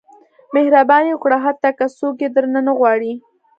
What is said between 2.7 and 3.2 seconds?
غواړي.